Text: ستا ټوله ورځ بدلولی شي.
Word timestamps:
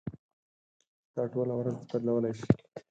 ستا 1.07 1.23
ټوله 1.33 1.53
ورځ 1.59 1.75
بدلولی 1.89 2.31
شي. 2.39 2.47